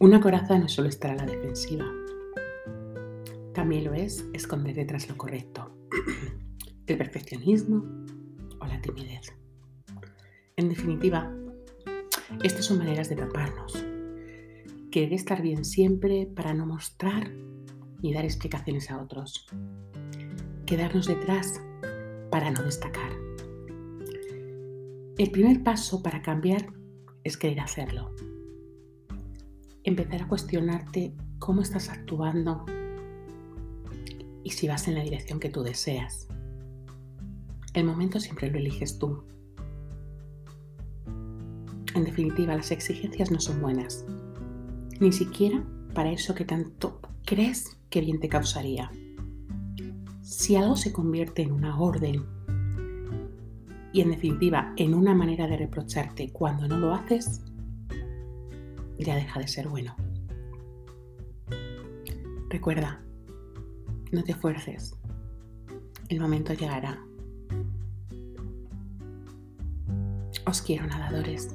Una 0.00 0.20
coraza 0.20 0.56
no 0.56 0.68
solo 0.68 0.88
estar 0.88 1.10
a 1.10 1.16
la 1.16 1.26
defensiva. 1.26 1.84
También 3.52 3.82
lo 3.82 3.94
es 3.94 4.24
esconder 4.32 4.76
detrás 4.76 5.08
lo 5.08 5.16
correcto. 5.16 5.72
El 6.86 6.96
perfeccionismo 6.96 7.84
o 8.60 8.66
la 8.66 8.80
timidez. 8.80 9.32
En 10.54 10.68
definitiva, 10.68 11.34
estas 12.44 12.66
son 12.66 12.78
maneras 12.78 13.08
de 13.08 13.16
taparnos. 13.16 13.84
Querer 14.92 15.14
estar 15.14 15.42
bien 15.42 15.64
siempre 15.64 16.26
para 16.26 16.54
no 16.54 16.64
mostrar 16.64 17.32
ni 18.00 18.14
dar 18.14 18.24
explicaciones 18.24 18.92
a 18.92 19.02
otros. 19.02 19.48
Quedarnos 20.64 21.08
detrás 21.08 21.60
para 22.30 22.52
no 22.52 22.62
destacar. 22.62 23.10
El 25.18 25.32
primer 25.32 25.64
paso 25.64 26.04
para 26.04 26.22
cambiar 26.22 26.72
es 27.24 27.36
querer 27.36 27.58
hacerlo. 27.58 28.14
Empezar 29.88 30.20
a 30.20 30.28
cuestionarte 30.28 31.14
cómo 31.38 31.62
estás 31.62 31.88
actuando 31.88 32.66
y 34.44 34.50
si 34.50 34.68
vas 34.68 34.86
en 34.86 34.96
la 34.96 35.02
dirección 35.02 35.40
que 35.40 35.48
tú 35.48 35.62
deseas. 35.62 36.28
El 37.72 37.86
momento 37.86 38.20
siempre 38.20 38.50
lo 38.50 38.58
eliges 38.58 38.98
tú. 38.98 39.24
En 41.94 42.04
definitiva, 42.04 42.54
las 42.54 42.70
exigencias 42.70 43.30
no 43.30 43.40
son 43.40 43.62
buenas, 43.62 44.04
ni 45.00 45.10
siquiera 45.10 45.64
para 45.94 46.12
eso 46.12 46.34
que 46.34 46.44
tanto 46.44 47.00
crees 47.24 47.78
que 47.88 48.02
bien 48.02 48.20
te 48.20 48.28
causaría. 48.28 48.90
Si 50.20 50.54
algo 50.56 50.76
se 50.76 50.92
convierte 50.92 51.40
en 51.40 51.52
una 51.52 51.80
orden 51.80 52.26
y 53.94 54.02
en 54.02 54.10
definitiva 54.10 54.74
en 54.76 54.92
una 54.92 55.14
manera 55.14 55.46
de 55.46 55.56
reprocharte 55.56 56.30
cuando 56.30 56.68
no 56.68 56.76
lo 56.76 56.92
haces, 56.92 57.40
ya 59.04 59.14
deja 59.14 59.40
de 59.40 59.48
ser 59.48 59.68
bueno. 59.68 59.94
Recuerda, 62.48 63.02
no 64.12 64.22
te 64.22 64.34
fuerces. 64.34 64.96
El 66.08 66.20
momento 66.20 66.54
llegará. 66.54 66.98
Os 70.46 70.62
quiero 70.62 70.86
nadadores. 70.86 71.54